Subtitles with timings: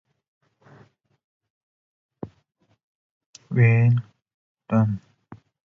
[3.51, 3.95] Literally.